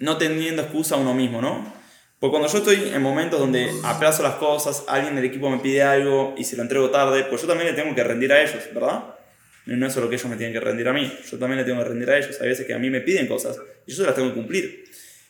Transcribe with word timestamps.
no 0.00 0.18
teniendo 0.18 0.62
excusa 0.62 0.96
a 0.96 0.98
uno 0.98 1.14
mismo, 1.14 1.40
¿no? 1.40 1.72
Porque 2.18 2.32
cuando 2.32 2.48
yo 2.48 2.58
estoy 2.58 2.92
en 2.92 3.00
momentos 3.00 3.38
donde 3.38 3.70
aplazo 3.84 4.22
las 4.22 4.34
cosas, 4.34 4.84
alguien 4.88 5.14
del 5.14 5.24
equipo 5.24 5.48
me 5.48 5.58
pide 5.58 5.82
algo 5.82 6.34
y 6.36 6.44
se 6.44 6.56
lo 6.56 6.62
entrego 6.62 6.90
tarde, 6.90 7.24
pues 7.24 7.42
yo 7.42 7.48
también 7.48 7.74
le 7.74 7.80
tengo 7.80 7.94
que 7.94 8.02
rendir 8.02 8.32
a 8.32 8.42
ellos, 8.42 8.62
¿verdad? 8.74 9.14
No 9.66 9.86
es 9.86 9.92
solo 9.92 10.08
que 10.08 10.16
ellos 10.16 10.28
me 10.28 10.36
tienen 10.36 10.52
que 10.52 10.60
rendir 10.60 10.88
a 10.88 10.92
mí, 10.92 11.10
yo 11.30 11.38
también 11.38 11.58
le 11.58 11.64
tengo 11.64 11.82
que 11.82 11.88
rendir 11.88 12.10
a 12.10 12.18
ellos. 12.18 12.40
Hay 12.40 12.48
veces 12.48 12.66
que 12.66 12.74
a 12.74 12.78
mí 12.78 12.90
me 12.90 13.00
piden 13.00 13.26
cosas 13.26 13.58
y 13.86 13.92
yo 13.92 13.96
se 13.98 14.02
las 14.02 14.14
tengo 14.14 14.28
que 14.28 14.34
cumplir. 14.34 14.84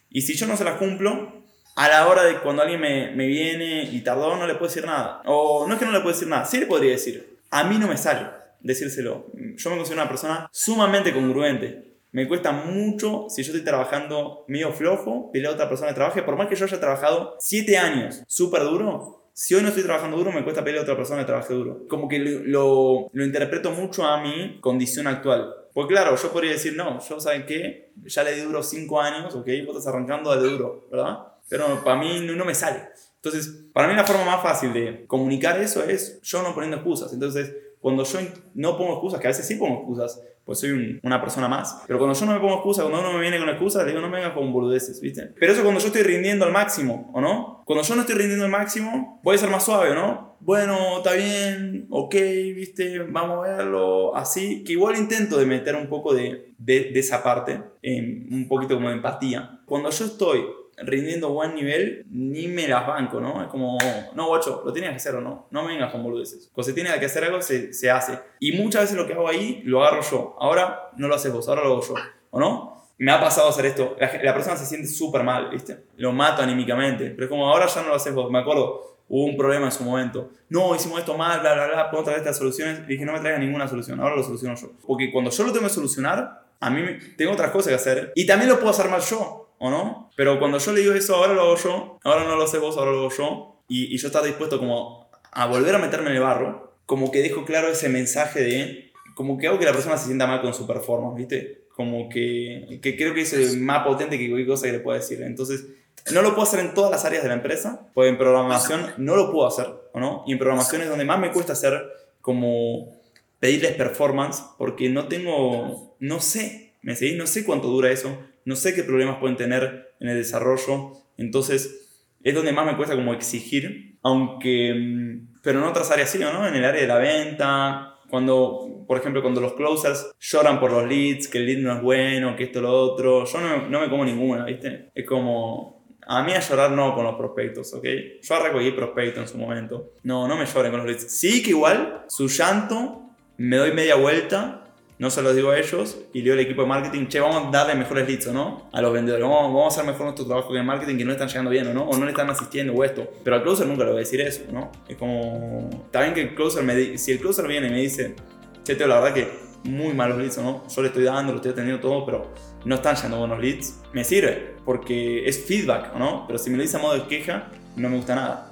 Y 0.09 0.23
si 0.23 0.34
yo 0.34 0.47
no 0.47 0.56
se 0.56 0.64
las 0.64 0.77
cumplo, 0.77 1.45
a 1.77 1.89
la 1.89 2.09
hora 2.09 2.25
de 2.25 2.39
cuando 2.39 2.62
alguien 2.62 2.80
me, 2.80 3.11
me 3.12 3.27
viene 3.27 3.84
y 3.84 4.00
tardó, 4.00 4.37
no 4.37 4.47
le 4.47 4.55
puedo 4.55 4.69
decir 4.69 4.84
nada. 4.84 5.23
O 5.27 5.66
no 5.66 5.75
es 5.75 5.78
que 5.78 5.87
no 5.87 5.92
le 5.92 6.00
puedo 6.00 6.14
decir 6.14 6.28
nada, 6.28 6.45
sí 6.45 6.59
le 6.59 6.66
podría 6.66 6.92
decir. 6.92 7.39
A 7.50 7.64
mí 7.64 7.78
no 7.78 7.87
me 7.87 7.97
sale 7.97 8.27
decírselo. 8.61 9.27
Yo 9.34 9.70
me 9.70 9.77
considero 9.77 10.02
una 10.02 10.09
persona 10.09 10.48
sumamente 10.52 11.12
congruente. 11.12 11.89
Me 12.12 12.27
cuesta 12.27 12.52
mucho, 12.52 13.27
si 13.28 13.42
yo 13.42 13.52
estoy 13.52 13.64
trabajando 13.64 14.45
medio 14.48 14.73
flojo, 14.73 15.30
pedirle 15.33 15.50
a 15.50 15.53
otra 15.53 15.69
persona 15.69 15.91
que 15.91 15.94
trabaje, 15.94 16.22
por 16.22 16.36
más 16.36 16.48
que 16.48 16.56
yo 16.56 16.64
haya 16.64 16.80
trabajado 16.80 17.36
7 17.39 17.78
años 17.78 18.22
súper 18.27 18.62
duro, 18.62 19.20
si 19.33 19.55
hoy 19.55 19.62
no 19.62 19.69
estoy 19.69 19.84
trabajando 19.84 20.16
duro, 20.16 20.33
me 20.33 20.42
cuesta 20.42 20.62
pedirle 20.62 20.81
a 20.81 20.83
otra 20.83 20.97
persona 20.97 21.20
que 21.20 21.27
trabaje 21.27 21.55
duro. 21.55 21.86
Como 21.88 22.08
que 22.08 22.19
lo, 22.19 23.08
lo, 23.12 23.25
interpreto 23.25 23.70
mucho 23.70 24.05
a 24.05 24.20
mi 24.20 24.61
condición 24.61 25.06
actual. 25.06 25.55
Porque 25.72 25.94
claro, 25.94 26.16
yo 26.16 26.33
podría 26.33 26.50
decir, 26.53 26.75
no, 26.77 27.00
yo, 27.00 27.20
¿saben 27.20 27.47
qué? 27.47 27.92
Ya 28.05 28.25
le 28.25 28.34
di 28.34 28.42
duro 28.42 28.62
5 28.62 29.00
años, 29.00 29.34
ok, 29.34 29.47
vos 29.66 29.77
estás 29.77 29.86
arrancando, 29.86 30.34
de 30.34 30.50
duro, 30.50 30.88
¿verdad? 30.91 31.19
Pero 31.48 31.83
para 31.84 31.98
mí 31.98 32.20
no, 32.20 32.34
no 32.34 32.44
me 32.44 32.55
sale. 32.55 32.88
Entonces, 33.22 33.66
para 33.72 33.86
mí 33.86 33.94
la 33.94 34.05
forma 34.05 34.25
más 34.25 34.42
fácil 34.42 34.72
de 34.72 35.05
comunicar 35.06 35.61
eso 35.61 35.84
es 35.84 36.20
yo 36.22 36.42
no 36.42 36.55
poniendo 36.55 36.78
excusas. 36.78 37.12
Entonces, 37.12 37.55
cuando 37.81 38.05
yo 38.05 38.19
no 38.55 38.77
pongo 38.77 38.92
excusas, 38.92 39.20
que 39.20 39.27
a 39.27 39.31
veces 39.31 39.47
sí 39.47 39.56
pongo 39.56 39.77
excusas, 39.78 40.23
pues 40.45 40.61
soy 40.61 41.00
una 41.03 41.20
persona 41.20 41.48
más, 41.48 41.83
pero 41.87 41.98
cuando 41.98 42.19
yo 42.19 42.27
no 42.27 42.33
me 42.33 42.41
pongo 42.41 42.55
excusas, 42.55 42.84
cuando 42.84 43.00
uno 43.00 43.17
me 43.17 43.22
viene 43.22 43.39
con 43.39 43.48
excusas, 43.48 43.87
digo, 43.87 44.00
no 44.00 44.09
me 44.09 44.19
vengas 44.19 44.34
con 44.34 44.53
boludeces, 44.53 45.00
¿viste? 45.00 45.33
Pero 45.39 45.53
eso 45.53 45.62
cuando 45.62 45.81
yo 45.81 45.87
estoy 45.87 46.03
rindiendo 46.03 46.45
al 46.45 46.53
máximo, 46.53 47.11
¿o 47.14 47.20
no? 47.20 47.62
Cuando 47.64 47.84
yo 47.84 47.95
no 47.95 48.00
estoy 48.03 48.17
rindiendo 48.17 48.45
al 48.45 48.50
máximo, 48.50 49.20
voy 49.22 49.37
a 49.37 49.39
ser 49.39 49.50
más 49.50 49.64
suave, 49.64 49.95
¿no? 49.95 50.37
Bueno, 50.41 50.98
está 50.98 51.12
bien, 51.12 51.87
ok, 51.91 52.14
¿viste? 52.14 52.98
Vamos 53.00 53.47
a 53.47 53.56
verlo 53.56 54.17
así, 54.17 54.65
que 54.65 54.72
igual 54.72 54.97
intento 54.97 55.39
de 55.39 55.47
meter 55.47 55.77
un 55.77 55.89
poco 55.89 56.15
de, 56.15 56.53
de, 56.59 56.91
de 56.92 57.00
esa 57.00 57.22
parte, 57.22 57.62
un 57.83 58.47
poquito 58.48 58.75
como 58.75 58.89
de 58.89 58.97
empatía. 58.97 59.61
Cuando 59.67 59.91
yo 59.91 60.05
estoy 60.05 60.42
rindiendo 60.83 61.31
buen 61.31 61.55
nivel, 61.55 62.06
ni 62.11 62.48
me 62.48 62.67
las 62.69 62.86
banco, 62.86 63.20
¿no? 63.20 63.42
Es 63.42 63.48
como, 63.48 63.78
no, 64.14 64.27
guacho, 64.28 64.62
lo 64.64 64.73
tienes 64.73 64.91
que 64.91 64.97
hacer 64.97 65.14
o 65.17 65.20
no, 65.20 65.47
no 65.50 65.62
me 65.62 65.69
vengas 65.69 65.92
con 65.92 66.03
boludeces. 66.03 66.50
Cuando 66.53 66.69
se 66.69 66.72
tiene 66.72 66.98
que 66.98 67.06
hacer 67.06 67.25
algo, 67.25 67.41
se, 67.42 67.72
se 67.72 67.91
hace. 67.91 68.19
Y 68.39 68.53
muchas 68.53 68.83
veces 68.83 68.97
lo 68.97 69.06
que 69.06 69.12
hago 69.12 69.28
ahí, 69.28 69.62
lo 69.64 69.84
agarro 69.84 70.03
yo. 70.03 70.37
Ahora 70.39 70.91
no 70.97 71.09
lo 71.09 71.14
haces 71.14 71.33
vos, 71.33 71.48
ahora 71.48 71.62
lo 71.62 71.72
hago 71.72 71.83
yo, 71.83 71.95
¿o 72.31 72.41
no? 72.41 72.81
Me 73.00 73.12
ha 73.12 73.19
pasado 73.19 73.48
hacer 73.48 73.64
esto. 73.64 73.97
La, 73.98 74.34
persona 74.34 74.56
se 74.56 74.67
siente 74.67 74.87
súper 74.87 75.22
mal, 75.22 75.48
¿viste? 75.48 75.84
Lo 75.97 76.12
mato 76.12 76.42
anímicamente. 76.42 77.11
Pero 77.11 77.25
es 77.25 77.31
como, 77.31 77.48
ahora 77.50 77.67
ya 77.67 77.81
no 77.81 77.89
lo 77.89 77.94
haces 77.94 78.15
vos. 78.15 78.31
Me 78.31 78.41
acuerdo, 78.41 78.98
hubo 79.09 79.25
un 79.25 79.38
problema 79.38 79.65
en 79.65 79.72
su 79.72 79.84
momento. 79.84 80.28
No, 80.50 80.75
hicimos 80.75 80.99
esto 80.99 81.16
mal, 81.16 81.41
bla, 81.41 81.54
bla, 81.54 81.66
bla, 81.66 81.91
puedo 81.91 82.04
traer 82.04 82.19
estas 82.19 82.37
soluciones. 82.37 82.81
Y 82.81 82.93
dije, 82.93 83.06
no 83.06 83.15
me 83.15 83.21
traigas 83.21 83.41
ninguna 83.41 83.66
solución, 83.66 83.99
ahora 84.00 84.16
lo 84.16 84.22
soluciono 84.22 84.54
yo. 84.54 84.72
Porque 84.87 85.10
cuando 85.10 85.31
yo 85.31 85.44
lo 85.44 85.50
tengo 85.50 85.66
que 85.66 85.72
solucionar, 85.72 86.43
a 86.60 86.69
mí 86.69 86.83
tengo 87.16 87.33
otras 87.33 87.50
cosas 87.53 87.69
que 87.69 87.75
hacer. 87.77 88.12
Y 88.15 88.27
también 88.27 88.50
lo 88.50 88.56
puedo 88.56 88.69
hacer 88.69 88.91
mal 88.91 89.00
yo. 89.00 89.50
¿O 89.60 89.71
no? 89.71 90.10
Pero 90.16 90.38
cuando 90.38 90.59
yo 90.59 90.72
le 90.72 90.81
digo 90.81 90.93
eso, 90.94 91.15
ahora 91.15 91.34
lo 91.34 91.43
hago 91.43 91.56
yo, 91.56 91.98
ahora 92.03 92.25
no 92.25 92.34
lo 92.34 92.43
haces 92.43 92.60
vos, 92.60 92.76
ahora 92.76 92.91
lo 92.91 92.98
hago 92.98 93.10
yo, 93.10 93.62
y, 93.69 93.94
y 93.94 93.98
yo 93.98 94.09
estar 94.09 94.25
dispuesto 94.25 94.59
como 94.59 95.09
a 95.31 95.47
volver 95.47 95.75
a 95.75 95.78
meterme 95.78 96.10
en 96.10 96.16
el 96.16 96.22
barro, 96.22 96.75
como 96.87 97.12
que 97.12 97.22
dejo 97.22 97.44
claro 97.44 97.69
ese 97.69 97.88
mensaje 97.88 98.41
de, 98.41 98.91
como 99.15 99.38
que 99.38 99.47
hago 99.47 99.59
que 99.59 99.66
la 99.66 99.72
persona 99.72 99.97
se 99.97 100.06
sienta 100.06 100.26
mal 100.26 100.41
con 100.41 100.54
su 100.54 100.66
performance, 100.66 101.16
¿viste? 101.16 101.65
Como 101.76 102.09
que, 102.09 102.81
que 102.82 102.97
creo 102.97 103.15
que 103.15 103.21
es 103.21 103.32
el 103.32 103.60
más 103.60 103.87
potente 103.87 104.19
que 104.19 104.28
cualquier 104.28 104.48
cosa 104.48 104.66
que 104.66 104.72
le 104.72 104.81
pueda 104.81 104.98
decir. 104.98 105.22
Entonces, 105.22 105.66
no 106.12 106.22
lo 106.22 106.31
puedo 106.31 106.42
hacer 106.42 106.60
en 106.60 106.75
todas 106.75 106.91
las 106.91 107.04
áreas 107.04 107.22
de 107.22 107.28
la 107.28 107.34
empresa, 107.34 107.87
pues 107.94 108.10
en 108.10 108.19
programación 108.19 108.94
no 108.97 109.15
lo 109.15 109.31
puedo 109.31 109.47
hacer, 109.47 109.66
¿o 109.92 110.00
no? 110.00 110.25
Y 110.27 110.32
en 110.32 110.38
programación 110.38 110.82
es 110.82 110.88
donde 110.88 111.04
más 111.04 111.21
me 111.21 111.31
cuesta 111.31 111.53
hacer 111.53 111.81
como 112.22 112.98
pedirles 113.38 113.72
performance, 113.72 114.42
porque 114.59 114.88
no 114.88 115.06
tengo, 115.06 115.94
no 115.98 116.21
sé, 116.21 116.72
¿me 116.82 116.97
seguís? 116.97 117.16
No 117.16 117.27
sé 117.27 117.44
cuánto 117.44 117.69
dura 117.69 117.91
eso, 117.91 118.19
no 118.45 118.56
sé 118.56 118.75
qué 118.75 118.83
problemas 118.83 119.19
pueden 119.19 119.37
tener 119.37 119.95
en 120.01 120.09
el 120.09 120.17
desarrollo, 120.17 120.93
entonces 121.17 121.89
es 122.23 122.34
donde 122.34 122.53
más 122.53 122.67
me 122.67 122.77
cuesta 122.77 122.95
como 122.95 123.15
exigir, 123.15 123.99
aunque, 124.03 124.75
mm, 124.75 125.41
pero 125.43 125.61
en 125.61 125.65
otras 125.65 125.91
áreas 125.91 126.11
sí, 126.11 126.19
¿no? 126.19 126.47
En 126.47 126.55
el 126.55 126.65
área 126.65 126.81
de 126.81 126.87
la 126.87 126.99
venta, 126.99 127.95
cuando, 128.11 128.84
por 128.87 128.99
ejemplo, 128.99 129.23
cuando 129.23 129.41
los 129.41 129.55
closers 129.55 130.12
lloran 130.19 130.61
por 130.61 130.73
los 130.73 130.87
leads, 130.87 131.28
que 131.28 131.39
el 131.39 131.47
lead 131.47 131.59
no 131.59 131.73
es 131.75 131.83
bueno, 131.83 132.37
que 132.37 132.45
esto, 132.45 132.61
lo 132.61 132.73
otro, 132.73 133.25
yo 133.25 133.41
no, 133.41 133.69
no 133.69 133.81
me 133.81 133.89
como 133.89 134.05
ninguna, 134.05 134.45
¿viste? 134.45 134.91
Es 134.95 135.07
como, 135.07 135.87
a 136.07 136.22
mí 136.22 136.33
a 136.33 136.41
llorar 136.41 136.72
no 136.72 136.95
con 136.95 137.05
los 137.05 137.15
prospectos, 137.15 137.72
¿ok? 137.72 137.87
Yo 138.21 138.43
recogí 138.43 138.72
prospectos 138.72 139.22
en 139.22 139.28
su 139.28 139.39
momento. 139.39 139.93
No, 140.03 140.27
no 140.27 140.37
me 140.37 140.45
lloren 140.45 140.72
con 140.72 140.81
los 140.81 140.89
leads. 140.89 141.11
Sí 141.11 141.43
que 141.43 141.51
igual, 141.51 142.05
su 142.09 142.28
llanto, 142.28 143.03
me 143.37 143.57
doy 143.57 143.72
media 143.72 143.95
vuelta 143.95 144.69
no 145.00 145.09
se 145.09 145.22
los 145.22 145.34
digo 145.34 145.50
a 145.50 145.59
ellos 145.59 145.97
y 146.12 146.19
le 146.19 146.25
digo 146.25 146.34
al 146.34 146.41
equipo 146.41 146.61
de 146.61 146.69
marketing, 146.69 147.06
che, 147.06 147.21
vamos 147.21 147.47
a 147.47 147.50
darle 147.50 147.75
mejores 147.75 148.06
leads, 148.06 148.27
¿no? 148.27 148.69
A 148.71 148.83
los 148.83 148.93
vendedores, 148.93 149.27
vamos, 149.27 149.44
vamos, 149.44 149.65
a 149.65 149.69
hacer 149.69 149.91
mejor 149.91 150.03
nuestro 150.03 150.27
trabajo 150.27 150.53
que 150.53 150.59
el 150.59 150.65
marketing 150.65 150.99
que 150.99 151.06
no 151.06 151.12
están 151.12 151.27
llegando 151.27 151.50
bien, 151.50 151.66
¿o 151.69 151.72
no? 151.72 151.84
O 151.84 151.97
no 151.97 152.05
le 152.05 152.11
están 152.11 152.28
asistiendo 152.28 152.75
o 152.75 152.84
esto. 152.84 153.09
Pero 153.25 153.37
al 153.37 153.43
closer 153.43 153.66
nunca 153.66 153.84
le 153.84 153.93
voy 153.93 153.97
a 153.97 154.00
decir 154.00 154.21
eso, 154.21 154.43
¿no? 154.53 154.71
Es 154.87 154.99
como, 154.99 155.71
está 155.87 156.03
bien 156.03 156.12
que 156.12 156.21
el 156.21 156.34
closer 156.34 156.62
me 156.65 156.99
si 156.99 157.12
el 157.12 157.19
closer 157.19 157.49
viene 157.49 157.69
y 157.69 157.71
me 157.71 157.81
dice, 157.81 158.15
che, 158.62 158.75
Teo, 158.75 158.87
la 158.89 159.00
verdad 159.00 159.15
que 159.15 159.28
muy 159.65 159.94
malos 159.94 160.19
leads, 160.19 160.37
¿no? 160.37 160.69
Yo 160.69 160.83
le 160.83 160.89
estoy 160.89 161.05
dando, 161.05 161.33
lo 161.33 161.37
estoy 161.37 161.53
atendiendo 161.53 161.81
todo, 161.81 162.05
pero 162.05 162.34
no 162.66 162.75
están 162.75 162.94
llegando 162.94 163.21
buenos 163.21 163.41
leads. 163.41 163.81
Me 163.94 164.05
sirve, 164.05 164.56
porque 164.66 165.27
es 165.27 165.47
feedback, 165.47 165.94
¿no? 165.97 166.27
Pero 166.27 166.39
si 166.39 166.50
me 166.50 166.59
lo 166.59 166.62
dice 166.62 166.77
a 166.77 166.81
modo 166.81 166.93
de 166.93 167.06
queja, 167.06 167.49
no 167.75 167.89
me 167.89 167.97
gusta 167.97 168.15
nada. 168.15 168.50